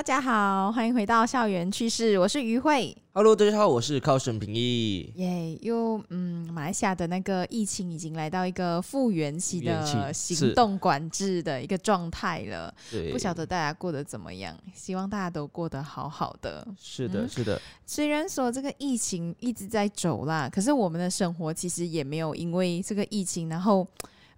[0.00, 2.96] 大家好，欢迎回到校园趣事，我是于慧。
[3.12, 5.12] Hello，大家好，我是靠沈平义。
[5.16, 12.74] 耶，又嗯，马来西亚的那个疫情已经来到一个复原期的行动管制的一个状态了。
[12.90, 14.56] 对，不晓得大家过得怎么样？
[14.72, 16.66] 希望大家都过得好好的。
[16.80, 23.86] 是的，嗯是的，虽然说这个疫情一直在走啦，可是我们的生活其实也没有因为这个疫情然后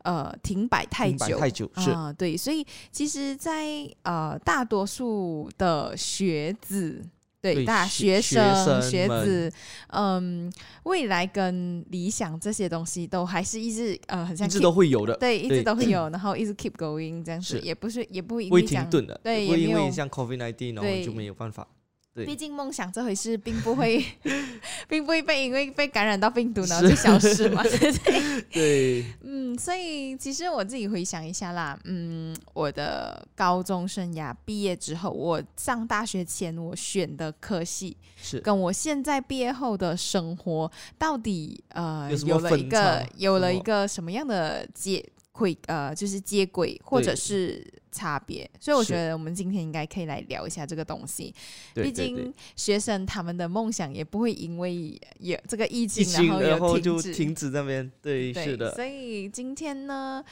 [0.04, 1.38] 呃停摆太停摆久。
[1.38, 7.04] 太久是啊、对，所以其实在，呃大多数的学子。
[7.42, 9.52] 对，大学学生、学子，
[9.88, 10.48] 嗯，
[10.84, 21.66] 未来跟理想这些东西都还是一直呃，很像一直都会有的，对，一直都会有，然后一直 keep going 这样子，也不是也不会为停顿的，对，不会也没有因为像 COVID 19然后对就没有办法。
[22.14, 22.26] 对。
[22.26, 24.04] 毕竟梦想这回事并不会，
[24.88, 28.42] 并不会被因为被感染到病毒然后就消失嘛， 对不对？
[28.52, 38.40] 对，嗯，所以其实我自己回想一下啦，嗯，我的高中生涯毕业之后，我上大学前我选的科系，是。
[38.40, 51.34] 跟我现在毕业后的生活到底呃有有了一个有了一个什么样的接轨呃就是接轨或者是差别，所以我觉得我们今天应该可以来聊一下这个东西。
[51.74, 57.14] 毕竟学生他们的梦想也不会因为有这个疫疫情情然后就有停止。
[57.14, 60.24] 停止那边，对，对，是的，所以今天呢，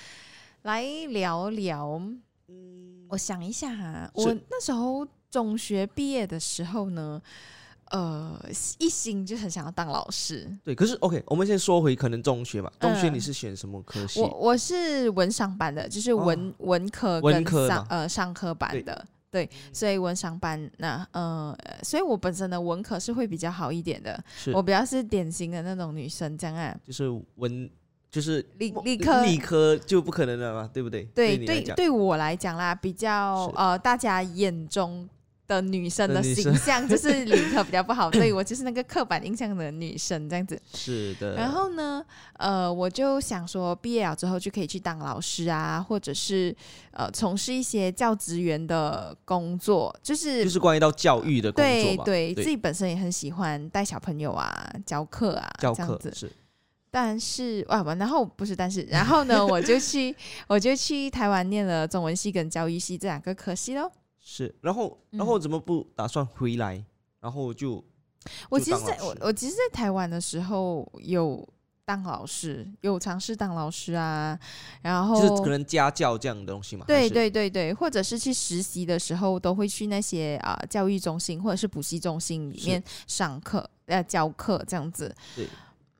[0.62, 2.01] 来聊聊。
[2.48, 7.23] 嗯，我想一下哈，是我那时候中学毕业的时候呢，
[7.91, 8.41] 呃，
[8.79, 10.51] 一心就很想要当老师。
[10.65, 10.75] 对。
[10.75, 14.29] 可是 OK，我们先说回可能中学吧，中学嗯你是选什么科系我？
[14.39, 19.07] 我是文商班的，就是文、文科文跟商科呃商科班的。
[19.33, 24.21] 对，所以文商班那呃，所以我本身的文科是会比较好一点的，
[24.53, 26.77] 我比较是典型的那种女生这样啊。
[26.85, 27.71] 就是文，
[28.11, 31.05] 就是理理科理科就不可能了嘛，对不对？
[31.15, 35.09] 对对，对我来讲啦，比较呃，大家眼中
[35.50, 40.56] 的女生的形象就是理科比较不好， 所以我就是那个刻板印象的女生这样子。
[40.72, 41.34] 是的。
[41.34, 42.00] 然后呢，
[42.34, 46.55] 呃，我就想说，毕业了之后就可以去当老师啊，或者是
[46.93, 50.44] 呃，从事一些教职员的工作，就是。
[50.44, 56.11] 就是关于到教育的工作嘛，对对，自己本身也很喜欢带小朋友啊、教课啊，教这样子。
[56.11, 56.31] 课是
[56.93, 60.15] 但是啊，不然后不是，但是然后呢，我就去
[60.49, 63.91] 我就去台湾念了中文系跟教育系这两个科系咯。
[64.20, 66.84] 是，然后嗯然后怎么不打算回来？
[67.20, 67.84] 然后就就
[68.50, 71.47] 我其实在我我其实，在台湾的时候有
[71.84, 74.38] 当老师，有尝试当老师啊，
[74.82, 76.84] 然后就是可能家教这样的东西嘛。
[76.86, 85.12] 对，对对对，或者是去实习的时候，都会去那些啊、教育中心或者是补习中心里面上课呃教课这样子。
[85.34, 85.48] 对，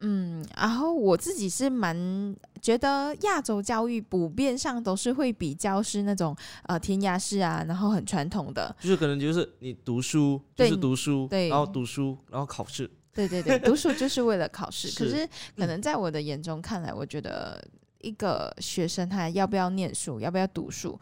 [0.03, 8.75] 嗯，然后我自己是蛮觉得亚洲教育普遍上都是会比较是那种呃填鸭式啊，然后很传统的。
[8.81, 14.89] 就是可能就是你读书就是读书，对然后读书，然后考试，对对对，读书就是为了考试。
[14.99, 17.63] 可是是可能在我的眼中看来，我觉得
[18.01, 20.99] 一个学生他要不要念书，要不要读书，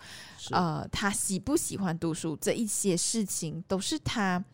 [0.50, 4.44] 呃，他喜不喜欢读书这一些事情，都是他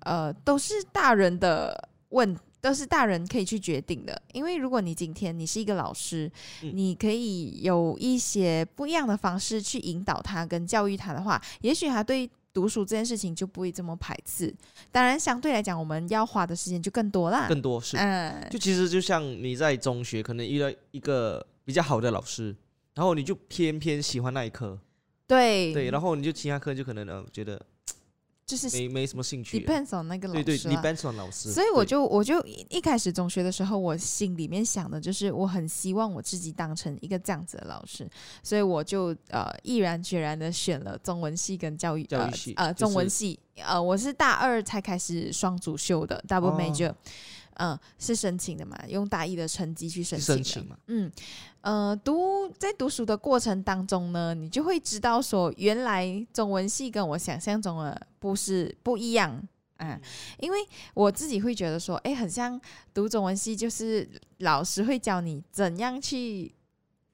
[0.00, 2.36] 呃都是大人的问。
[2.60, 6.30] 都是大人可以去决定的，因为如果你今天你是一个老师，
[6.62, 14.54] 嗯你可以有一些不一样的方式去引导他跟教育他的话，也许他对读书这件事情就不会这么排斥。
[14.90, 17.46] 当然，相对来讲，我们要花的时间就更多啦。
[17.48, 17.96] 更多是。
[17.96, 22.54] 嗯，就其实就像你在中学可能遇到一个比较好的老师，
[22.94, 24.78] 然后你就偏偏喜欢那一科，
[25.26, 27.60] 对对，然后你就其他科就可能呃觉得
[28.50, 29.60] 就是没没什么兴趣。
[29.60, 30.68] depends on 那个老对对师。
[30.68, 31.52] ，depends on 老师。
[31.52, 38.08] 所以我就我就一一开始中学的时候，我心里面想的就是我很希望我自己当成一个这样子的老师，
[38.42, 46.56] 所以我就呃毅然决然的选了中文系跟教育教育系呃呃就是中文系呃我是大二才开始双主修的 double 哦
[47.60, 50.42] 嗯、是申请的嘛，用大一的成绩去申请的。
[50.42, 51.12] 申请嘛，嗯，
[51.60, 59.46] 呃，读在读书的过程当中呢，你就会知道说，原来中文系跟我想象中的不是不一样。
[59.76, 60.00] 嗯，
[60.38, 60.58] 因为
[60.94, 62.58] 我自己会觉得说，哎，很像
[62.94, 64.08] 读中文系，就是
[64.38, 66.54] 老师会教你怎样去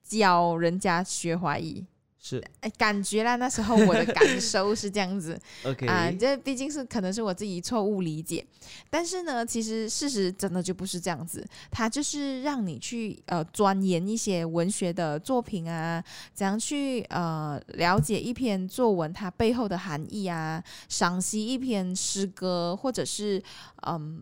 [0.01, 1.85] 教人家学华语。
[2.29, 8.45] 是哎，感觉啦，那时候我的感受是这样子 OK 啊，这毕竟是可能是我自己错误理解，
[8.89, 16.03] 但是呢，其实事实真的就不是这样子，它就是让你去呃钻研一些文学的作品啊，
[16.33, 23.41] 怎样去呃了解一篇作文它背后的含义啊，赏析一篇诗歌或者是
[23.85, 24.21] 嗯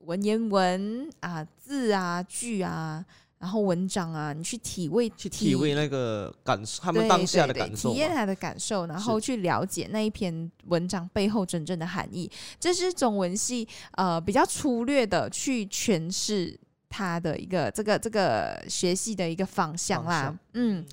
[0.00, 3.04] 文言文啊字啊句啊。
[3.38, 12.30] 然后文章啊，你去体味去体味那个感受，他们当下的感受体验他的感受，然后去了解那一篇文章背后真正的含义。
[12.58, 20.84] 这是中文系呃比较粗略的去诠释他的一个这个这个学系的一个方向啦，嗯。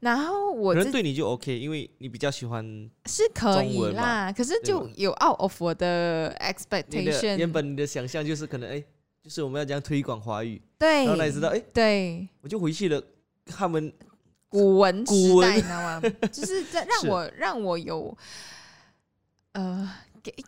[0.00, 2.62] 然后我可能对你就 OK，因为你比较喜欢
[3.06, 7.36] 是可以啦，可是就有 out of 我的 expectation。
[7.38, 8.84] 原本你的想象就是可能哎，
[9.24, 13.02] 就是我们要这样推广华语，对，然后你知道哎，对，我就回去了
[13.46, 13.90] 他们
[14.50, 16.00] 古文时代，你知道吗？
[16.30, 18.16] 就是在让 我让我有
[19.52, 19.90] 呃。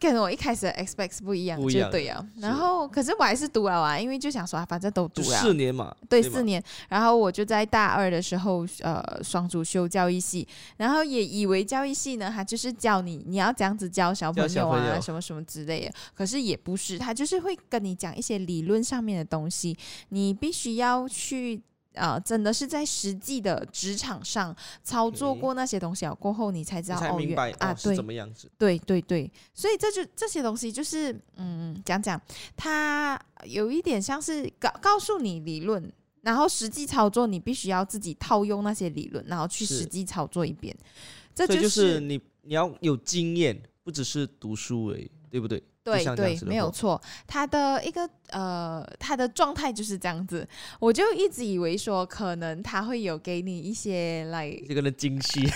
[0.00, 2.24] 跟我一开始的 expect 不一样，就对啊。
[2.38, 6.62] 然后，可是我还是读了啊，因为就想说，反正都读了四年嘛，对，四年。
[6.88, 10.46] 然后我就在大二的时候，呃，双主修教育系，
[10.76, 15.92] 然后也以为教育系呢，他就是教你你要这样子教小朋友啊，什么什么之类的。
[16.14, 19.76] 可是也不是，他就是会跟你讲一些理论上面的东西，
[20.08, 21.62] 你必须要去。
[21.96, 28.50] 啊，真的是在实际的职场上操作过那些东西啊，过后你才知道哦，原啊，对，怎么样子？
[28.56, 32.20] 对对对，所以这就这些东西就是，嗯，讲讲，
[32.56, 40.76] 它有一点像是告告诉你理论，然后实际操作你必须要自己套用那些理论，然后去实际操作一遍。
[41.34, 45.62] 这就是你你要有经验，不只是读书而已，对不对？
[45.86, 47.00] 对对，没有错。
[47.28, 50.46] 他的一个呃，他的状态就是这样子。
[50.80, 55.48] 我就一直以为说，可能他会有给你一些来这个的惊喜。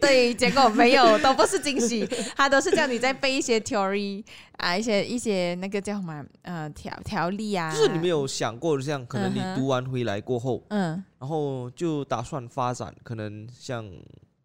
[0.00, 2.04] 对，结果没有，都不是惊喜。
[2.34, 4.24] 他都是叫你在背一些 theory
[4.56, 7.72] 啊，一些一些那个叫什么呃条条例啊。
[7.72, 13.88] 就是你没有想过，像可能你读完回来过后，嗯，然后就打算发展，可能像。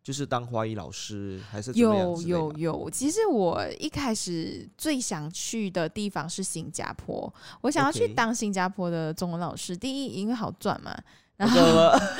[0.03, 9.77] 就是当华语老师还是有有有，其实我一开始最想去的地方是新加坡，我想要去当新加坡的中文老师。
[9.77, 10.93] 第一，因为好赚嘛。
[11.37, 11.59] 然后，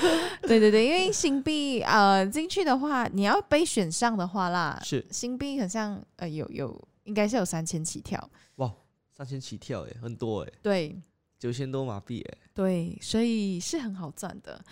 [0.48, 8.30] 对对对，因为新币呃进去的话，你要被选上的话啦，是新币好像呃有有应该是有三千起跳。
[8.56, 8.74] 哇，
[9.16, 10.52] 三千起跳哎，很多哎。
[10.62, 11.00] 对。
[11.44, 14.64] 九千多马币哎，对，所以是很好赚的。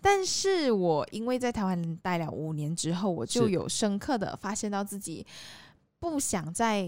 [0.00, 5.24] 但是我因为在台湾待了五年之后，我就有深刻的发现到自己
[6.00, 6.84] 不想在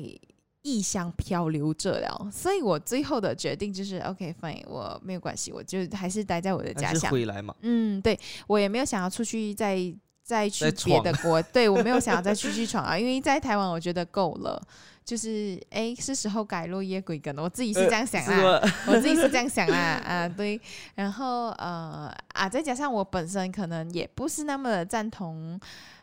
[0.62, 7.54] 异乡漂流着了，所以我最后的决定就是 OK fine，我没有关系，我就还是待在我的家乡回来嘛。
[7.60, 8.18] 嗯，对
[8.48, 9.78] 我也没有想要出去再
[10.24, 14.60] 再去别的国，对我没有想要再出去闯啊，因为在台湾我觉得够了。
[15.08, 17.42] 就是哎，是时候改落叶归根了。
[17.42, 20.60] 我自己是这样想啦， 我自己是这样想啦啊，对。
[20.94, 25.58] 然后呃啊，再加上我本身可能也不是那么赞同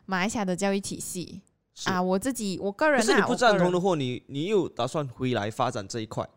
[0.08, 1.40] 马来西亚的教育体系
[1.84, 6.28] 啊，我自己我个人是你不赞同的话，你你又打算回来发展这一块？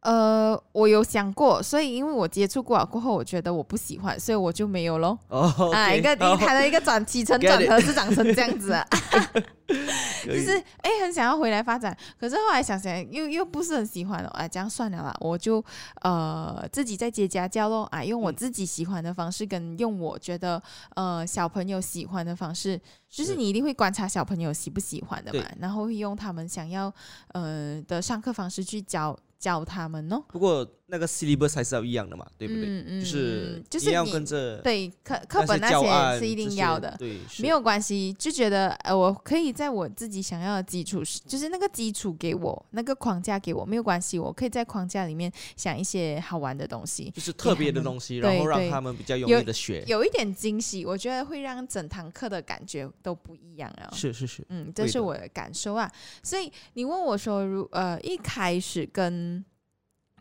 [0.00, 5.18] 呃，我有想过，所以因为我接触过了过后，我觉得我不喜欢，所以我就没有喽。
[5.28, 8.86] 哦，啊，一个第一台的一个转起承转合是长成这样子啊，
[10.24, 15.62] 就是哎，很想要回来发展，可是后来想想又又不是很喜欢了，哎，这样算了啦，我就
[16.02, 20.62] 呃自己在接家教咯，啊，用我自己喜欢的方式，跟用我觉得
[20.94, 22.80] 呃小朋友喜欢的方式，
[23.10, 26.92] 就是你一定会观察小朋友喜不喜欢的嘛，然后会用他们想要
[27.32, 29.18] 呃的上课方式去教。
[29.38, 30.24] 教他们哦。
[30.28, 32.64] 不过那个 syllabus 还是要一样的嘛，对不对？
[32.64, 38.10] 嗯嗯，就是就是要跟着对课课本那些是一定要的，对，没有关系。
[38.18, 53.92] 就觉得呃，我可以在我自己想要的基础，就是那个基础给我那个框架给我没有关系，我可以在框架里面想一些好玩的东西，就是特别的东西，然后让他们比较容易的学，有一点惊喜，我觉得会让整堂课的感觉都不一样啊。
[53.92, 55.90] 是是是，嗯，这是我的感受啊。
[56.22, 59.44] 所以你问我说，如呃一开始跟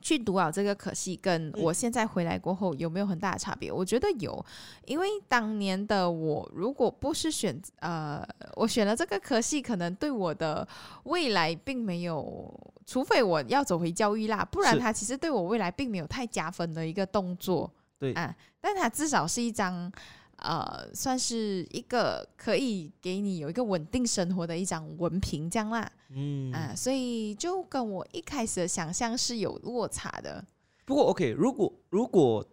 [0.01, 3.71] 去读好这个可惜，跟我现在回来过后有没有很大的差别？
[3.71, 4.45] 我觉得有，
[4.85, 8.21] 因为当年的我如果不是选呃，
[8.55, 10.67] 我选了这个可惜，可能对我的
[11.03, 12.53] 未来并没有，
[12.85, 17.71] 除非我要走回教育啦，不然它其实对我未来并没有太加分的一个动作。
[17.99, 19.91] 对啊，但它至少是一张。
[20.37, 25.91] 呃，算是一个可以给你有一个稳定生活的一张文凭，这样啦。
[26.09, 30.43] 嗯啊，所以就跟我一开始的想象是有落差的。
[30.85, 32.45] 不过，OK，如果如果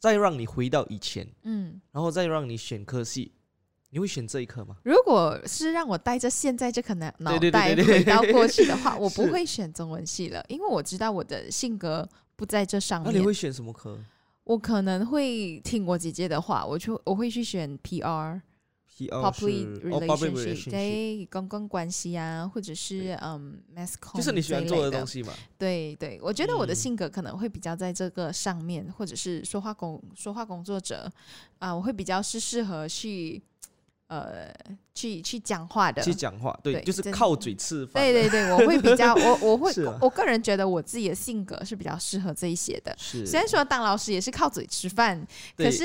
[0.00, 3.32] 再让你回到以前，嗯，然后再让你选科系，
[3.90, 4.76] 你会选这一科吗？
[4.82, 13.12] 如果是让我带着现在这颗脑脑袋回到过去的话，我 不会选中文系了，因为我知道我的性格不在这上面。
[13.12, 13.98] 那你会选什么科？
[14.46, 18.40] 我可能会听我姐姐的话，我就我会去选 PR。
[18.98, 25.34] public relationship，对公共关系啊，或者是嗯，mass com，就是你喜欢做的东西嘛。
[25.58, 31.12] 对对，我觉得我的性格可能会比较在这个上面，或者是说话工说话工作者
[31.58, 33.42] 啊，我会比较是适合去。
[34.08, 34.54] 呃，
[34.94, 38.00] 去去讲话的，去讲话，对，就是靠嘴吃饭。
[38.00, 42.94] 对对对，我会比较， 我我会，我个人觉得我自己的性格是比较适合这一些的。
[42.96, 45.84] 是，虽然说当老师也是靠嘴吃饭，可是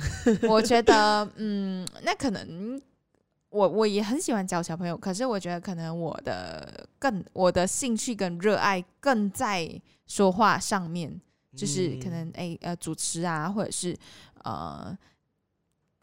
[0.46, 2.78] 我觉得，嗯，那可能
[3.48, 9.66] 我我也很喜欢教小朋友，可是我觉得可能我的更我的兴趣跟热爱更在
[10.06, 11.18] 说话上面，
[11.56, 13.96] 就是可能哎呃主持啊，或者是
[14.44, 14.94] 呃。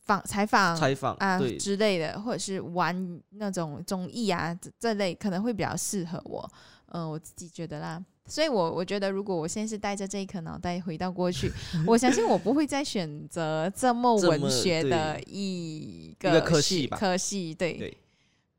[0.10, 6.52] 访采访、采访啊之类的，或者是玩那种综艺啊这类，可能会比较适合我。
[6.88, 8.04] 嗯，我自己觉得啦。
[8.26, 11.52] 所以，我我觉得，如果我现在是带着这一颗脑袋回到过去，
[11.86, 16.98] 我相信我不会再选择这么文学的一个科系吧。
[16.98, 17.96] 科系对，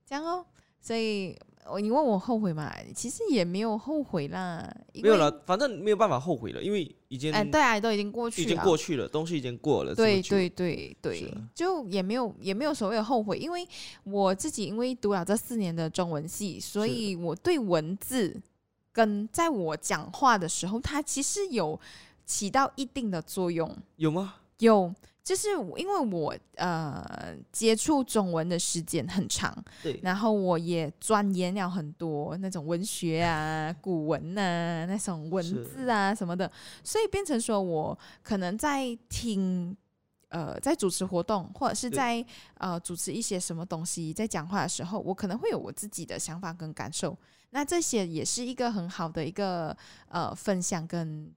[0.07, 0.47] 这样哦。
[0.81, 1.37] 所以。
[1.81, 2.73] 你问我后悔吗？
[2.95, 9.95] 其实也没有后悔啦，没有了，反正没有办法后悔了，因为已经哎，对啊，都已经过去，已经过去了，东西已经过了。
[9.95, 13.65] 对对对对，就也没有也没有所谓的后悔，因为
[14.05, 18.41] 我自己因为读了这四年的中文系，所以我对文字
[18.93, 21.79] 跟在我讲话的时候，它其实有
[22.27, 23.77] 起到一定的作用。
[23.97, 24.35] 有吗？
[24.61, 24.95] 有。
[25.23, 36.51] 就是因为我呃接触中文的时间很长，对，然后我也钻研了很多那种文学啊、 古文啊、那种文字啊什么的，
[36.83, 39.77] 所以变成说我可能在听
[40.31, 42.25] 呃在主持活动或者是在
[42.55, 47.17] 呃主持一些什么东西在讲话的时候，我可能会有我自己的想法跟感受，
[47.51, 49.77] 那这些也是一个很好的一个
[50.09, 51.31] 呃分享跟。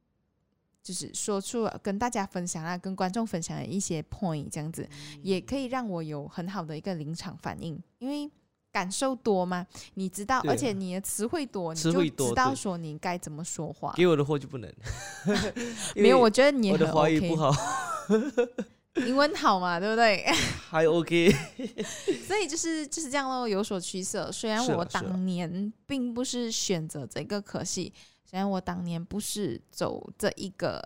[0.84, 4.86] 就是说出跟大家分享啊，跟观众分享的一些 point，这样子
[5.22, 8.30] 也可以让我有很好的一个临场反应，因为
[8.70, 13.94] 感受多嘛，你知道，而且你的词汇多，你就知道说你该怎么说话。
[13.96, 14.70] 给我的货就不能，
[15.96, 17.50] 没有，我觉得你我的华语不好，
[18.96, 20.26] 英文好嘛，对不对？
[20.70, 21.32] 还 OK，
[22.28, 24.30] 所以就是就是这样喽，有所取舍。
[24.32, 27.94] 虽然我当年并不是选择这个可惜。
[28.34, 30.82] 虽然我当年不是走这一个。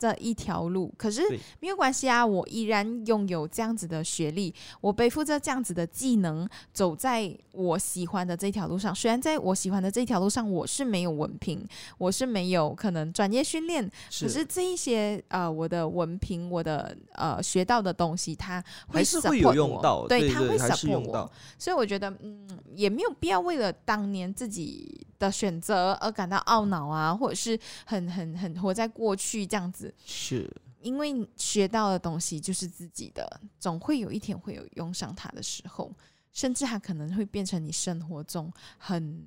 [0.00, 1.20] 这一条路，可是
[1.60, 2.24] 没有关系啊！
[2.24, 8.94] 我依然拥有这样子的学历，我背负着这样子的技能，走在我喜欢的这条路上。
[8.94, 11.62] 虽然在我喜欢的这条路上，我是没有文凭，
[11.98, 13.86] 我是没有可能专业训练，
[14.18, 21.30] 可是这一些呃，我的文凭，我的呃学到的东西，它还是会有用到，对，它会 support 我。
[21.58, 29.89] 所以我觉得，嗯，也没有必要为了当年自己的选择而感到懊恼啊，或者是很很很活在过去这样子。
[30.04, 35.92] 是，因为学到的东西就是自己的，总会有一天会有用上它的时候，
[36.32, 39.26] 甚至它可能会变成你生活中很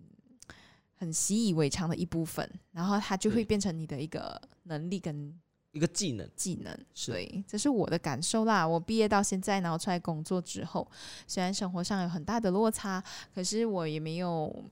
[0.96, 5.38] 很习以为常的一部分，然后它就会变成你的一个能力跟
[5.72, 6.30] 一个技能。
[6.36, 8.66] 技能，所以，这是我的感受啦。
[8.66, 10.90] 我毕业到现在，然后出来工作之后，
[11.28, 13.04] 虽然生活上有很大的落差，
[13.34, 14.64] 可是我也没有，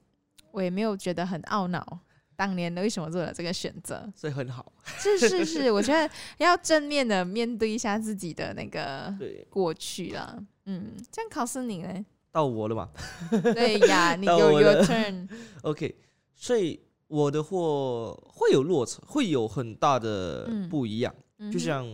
[0.51, 1.99] 我也没有觉得很懊恼。
[2.41, 4.11] 当年为什么做了这个选择？
[4.15, 9.13] 所以很好，是是是，我觉得要正面的面对一下自己的那个
[9.47, 10.43] 过去了。
[10.65, 12.03] 嗯，这样考试你呢？
[12.31, 12.89] 到我了嘛？
[13.29, 15.29] 对呀， 你有 your turn。
[15.61, 15.95] OK，
[16.33, 21.13] 所以我的货会有落差，会有很大的不一样。
[21.53, 21.85] 就像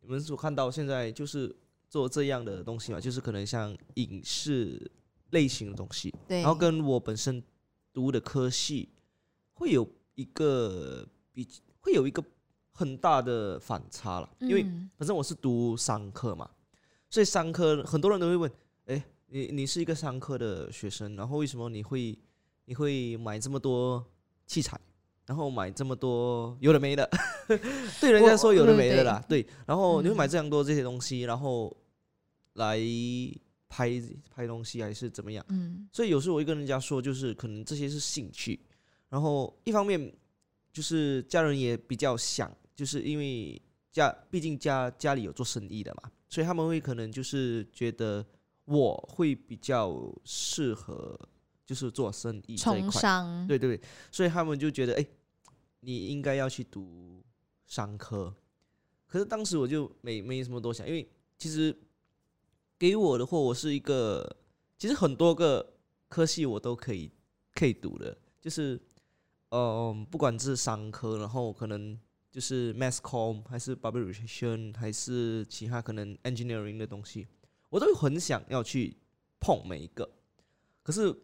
[0.00, 1.50] 你们所看到，现在就是
[1.88, 4.90] 做这样的东西嘛，就是可能像影视
[5.30, 7.42] 类型的东西，然后跟我本身
[7.94, 8.90] 读的科系。
[9.54, 11.48] 会有一个比
[11.80, 12.22] 会有一个
[12.70, 14.62] 很大的反差了，因为
[14.96, 16.48] 反正我是读商科嘛，
[17.08, 18.50] 所以商科很多人都会问：
[18.86, 22.18] 哎，你你是一个商科的学生，然后为什么你会
[22.64, 24.04] 你会买这么多
[24.46, 24.78] 器材，
[25.26, 27.08] 然后买这么多有的没的？
[28.00, 31.76] 对人家说有的没的啦，对，然后你会买这样多这些东西，然后
[32.54, 32.78] 来
[33.68, 35.44] 拍拍东西还是怎么样？
[35.48, 38.58] 嗯，所以有时候我会跟人家说，就是可能这些是兴趣。
[39.08, 40.12] 然后一方面
[40.72, 43.60] 就是家人也比较想，就是因为
[43.92, 48.26] 家毕竟家家里有做生意的嘛，所以他们会可能就是觉得
[48.64, 51.16] 我会比较适合
[51.64, 53.00] 就是做生意这一块，
[53.46, 53.80] 对对对，
[54.10, 55.06] 所以他们就觉得哎，
[55.78, 57.22] 你应该要去读
[57.66, 58.34] 商科。
[59.06, 61.08] 可是当时我就没没什么多想，因为
[61.38, 61.76] 其实
[62.76, 64.36] 给我的话，我是一个
[64.76, 65.74] 其实很多个
[66.08, 67.08] 科系我都可以
[67.52, 68.80] 可以读的，就是。
[69.50, 71.98] 嗯，不管是商科，然后可能
[72.30, 77.26] 就是 mass com，还是 publication，还是其他可能 engineering 的东西，
[77.70, 78.96] 我都很想要去
[79.38, 80.10] 碰每一个。
[80.82, 81.14] 可是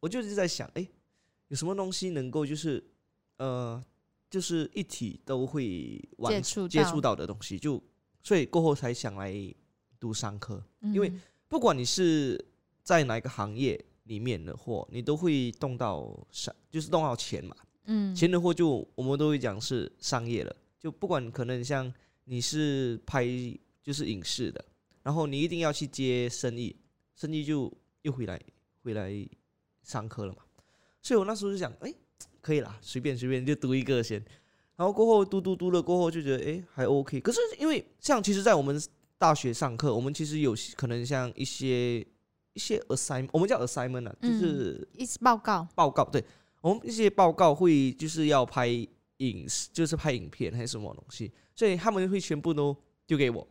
[0.00, 0.86] 我就是在想，哎，
[1.48, 2.82] 有什么东西能够就是
[3.36, 3.82] 呃，
[4.28, 7.82] 就是一体都会接触接触到的东西，就
[8.22, 9.32] 所以过后才想来
[10.00, 11.12] 读商科，因为
[11.46, 12.44] 不管你是
[12.82, 17.54] 在哪一个行业里面的货，你都会动到商，就是动到钱嘛。
[17.84, 21.92] 嗯，钱的货就我们都会讲是商业了，就不管可能像
[22.24, 23.24] 你是拍
[23.82, 24.64] 就是影视的，
[25.02, 26.74] 然后你一定要去接生意，
[27.14, 27.72] 生意就
[28.02, 28.40] 又回来
[28.82, 29.26] 回来
[29.82, 30.42] 上课了嘛。
[31.00, 31.94] 所以我那时候就想，哎，
[32.40, 34.22] 可以啦，随便随便就读一个先，
[34.76, 37.20] 然后过后嘟嘟嘟了过后就觉得，哎，还 OK。
[37.20, 38.78] 可是因为像其实，在我们
[39.16, 42.06] 大学上课，我们其实有可能像一些
[42.58, 46.24] 一些 assignment，我们叫 assignment 啊，就是一次报告报告对。
[46.60, 48.66] 我们一些报告会就是要拍
[49.18, 53.46] 影视，就是拍影片还是什么东西，所以他们会全部都丢给我，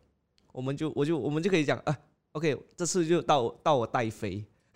[0.52, 1.98] 我们就我就我们就可以讲啊
[2.34, 4.44] ，OK，这次就到到我带飞，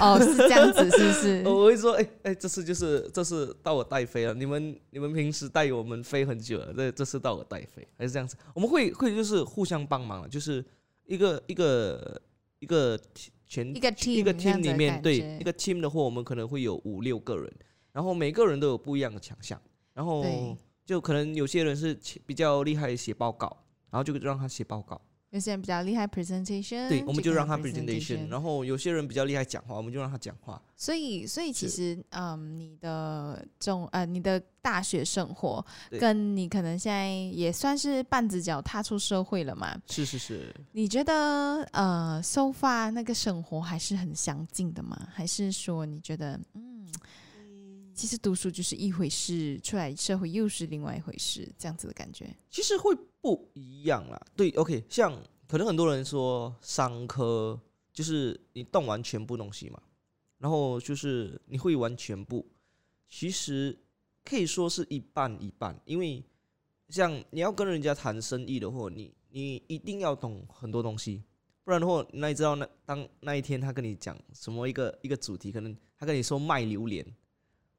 [0.00, 1.42] 哦是这样子是不是？
[1.46, 10.62] 我会说哎哎，这次就是这次到我带飞了，你们你们平时带我们飞很久了，这这次到我带飞，还是这样子，我们会会就是互相帮忙，就是
[11.06, 12.20] 一个一个
[12.60, 13.00] 一个。
[13.50, 17.50] 全一个 team 一个 team 里面，对一个 team 的话，我们可能会有五六个人，
[17.92, 19.58] 然后每个人都有不一样的强项，
[19.94, 20.22] 然后
[20.84, 23.46] 就可能有些人是比较厉害写报告，
[23.90, 25.00] 然后就让他写报告。
[25.38, 28.28] 有些人比较厉害 presentation，对，我们就让他 presentation。
[28.28, 30.60] 然后有些人比较厉害讲话，我们就让他讲话。
[30.76, 35.64] 所以，所以其实，嗯，你的中呃，你的大学生活，
[36.00, 39.76] 跟你可能现在也算是半只脚踏出社会了嘛？
[39.86, 40.52] 是是是。
[40.72, 45.08] 你觉得呃，so far 那个生活还是很相近的吗？
[45.12, 46.77] 还是说你觉得，嗯，
[47.98, 52.32] 其实读书就是一回事，出来社会又是另外一回事，这样子的感觉？
[52.48, 52.96] 其实会。
[53.20, 55.12] 不一样啦，对，OK，像
[55.48, 57.60] 可能很多人说商科
[57.92, 59.82] 就是你动完全部东西嘛，
[60.38, 62.46] 然后就是你会玩全部，
[63.10, 63.76] 其实
[64.24, 66.22] 可以说是一半一半，因为
[66.90, 71.24] 像你要跟人家谈生意的话，你你一定要懂很多东西，
[71.64, 77.04] 不然的话，那你知道那当那一天他跟你讲什么一个一个主题，可能他跟你说卖榴莲，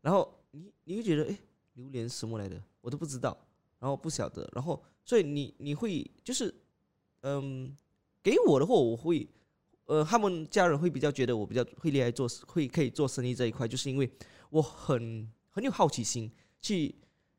[0.01, 1.37] 然后你你会觉得哎，
[1.73, 3.37] 榴莲什么来的，我都不知道，
[3.79, 4.81] 然后不晓得，然后。
[5.05, 6.53] 所以你你会就是，
[7.21, 7.75] 嗯，
[8.21, 9.27] 给我的话，我会，
[9.85, 14.07] 呃，他们家人会比较觉得我比较会厉害做，会可以做生意这一块，就是因为
[14.51, 16.31] 我很很有好奇心，
[16.61, 16.93] 去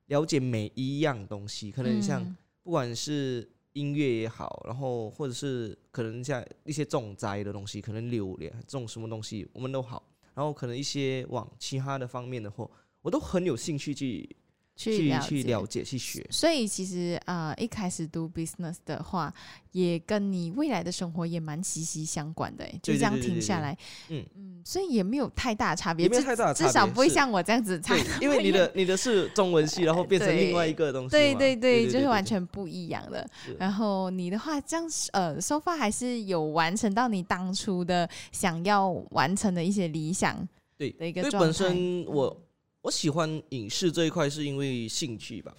[0.06, 10.02] 了解每一样东西，可能像不管是音乐也好，然后或者是可能像一些种栽的东西，可能榴莲种什么东西，我们都好，
[10.34, 12.70] 然后可能一些往其他的方面的货，
[13.02, 14.36] 我都很有兴趣去。
[14.80, 19.30] 去去了解去学，所以其实啊，一开始读 business 的话，
[19.72, 22.64] 也跟你未来的生活也蛮息息相关的。
[22.82, 23.76] 就这样停下来，
[24.08, 27.94] 嗯嗯，所以也没有太大差别，没有太大至少不会像我这样子差。
[28.22, 33.28] 因为你的你的是中文系，然后变成另外一个东西，对对对，就是完全不一样的。
[33.58, 41.38] 然后你的话，这样呃，so far 还是有完成到你当初的想要完成的一些理想，对的一个状态。
[41.40, 42.34] 本身我。
[42.82, 45.54] 我喜欢影视这一块是因为兴趣吧，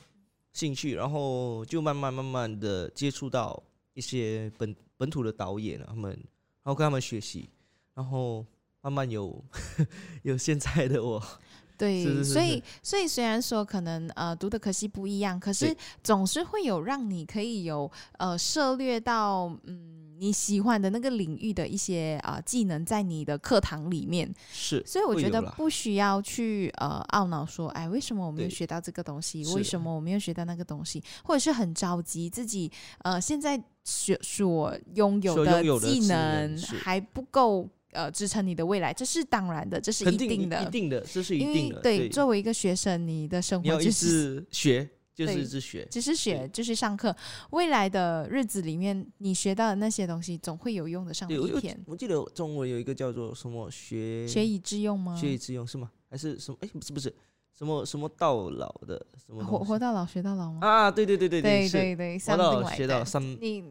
[0.53, 3.62] 兴趣，然后就慢慢慢慢的接触到
[3.93, 7.47] 一些本本土的导演他们，然后跟他们学习，
[7.93, 8.43] 然后
[8.81, 9.43] 慢慢有
[10.23, 11.21] 有现在的我。
[11.77, 20.01] 对，所以所以虽然说可能呃读的可惜不一样，可是总是会有让你可以有呃涉略到嗯。
[20.21, 29.43] 你喜欢的那个领域的一些啊技能，在你的课堂里面是，所以我觉得不需要去呃懊恼说，哎，为什么我没有学到这个东西？
[29.55, 31.03] 为什么我没有学到那个东西？
[31.23, 41.81] 或者是很着急自己呃现在学所拥有的技能还不够呃支撑你的未来，这是当然的，这是一定的，一定的，这是一定的。
[41.81, 44.88] 对，作为一个学生，你的生活就是学。
[45.25, 47.15] 就是只学，只是学，就是上课。
[47.51, 51.79] 未来的日子里面，你学到的那些东西，总会有用的上一天。
[51.86, 55.15] 我记得中文有一个叫做什么“学学以致用”吗？
[55.15, 55.91] 学以致用是吗？
[56.10, 56.57] 还是什么？
[56.62, 57.13] 哎，不是不是，
[57.57, 59.43] 什么什么到老的什么？
[59.43, 60.60] 活活到老学到老吗？
[60.67, 63.21] 啊，对对对对对对对，活到学到三，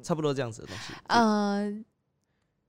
[0.03, 0.95] 差不多这样子的东西。
[1.09, 1.85] 呃。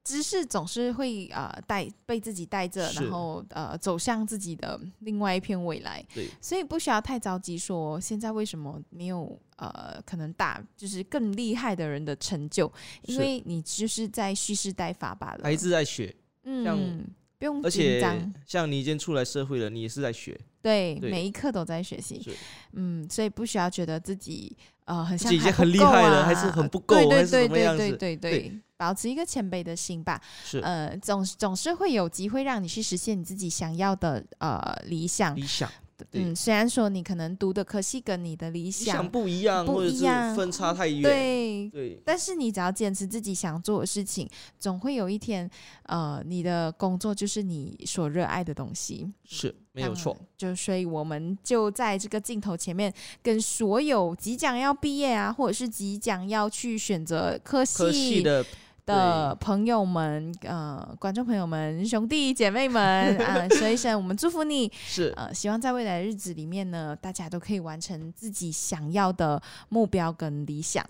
[0.03, 6.03] 知识总是会呃带被自己带着，然后呃走向自己的另外一片未来。
[6.13, 12.71] 对，所以不需要太着急，说现在为什么没有呃可能大就是更厉害的人的成就，
[13.03, 15.41] 因为你就是在蓄势待发罢了。
[15.43, 16.13] 还是在学，
[16.45, 17.05] 嗯，
[17.37, 18.33] 不用紧张。
[18.47, 22.27] 像你已经出来社会了，你也是在学，对，每一刻都在学习。
[22.71, 27.87] 嗯，所以不需要觉得自己呃很像已经很厉害了，还是很不够，还是怎么样子？
[27.89, 28.59] 对对对对。
[28.81, 30.19] 保持一个谦卑的心吧。
[30.43, 35.35] 是，呃，总总是会有机会让你去实现你自己想要的呃理想。
[35.35, 35.71] 理想。
[36.13, 42.01] 嗯，虽然说你可能读的科系跟你的理想不一样，不一样，分差太远，对对。
[42.03, 45.47] 但是你只要坚持自己想做的事情，总会有一天，
[45.83, 50.17] 呃，你的工作就是你所热爱的东西，是没有错。
[50.35, 52.91] 就所以我们就在这个镜头前面，
[53.21, 58.43] 跟所有即将要毕业啊，或者是即将要去选择科系的。
[58.91, 70.85] 的朋友们，呃，观众朋友们，兄弟姐妹们， 啊，说一声，我们祝福你，是，呃，希望在未来的日子里面呢，大家都可以完成自己想要的目标跟理想。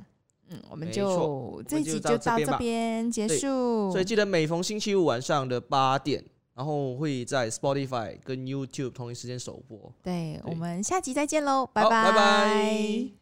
[0.49, 3.89] 嗯，我们就这一集就到这边结束。
[3.91, 6.21] 所以记得每逢星期五晚上的八点，
[6.55, 9.93] 然后会在 Spotify 跟 YouTube 同一时间首播。
[10.03, 13.20] 对，我们下集再见喽，拜拜。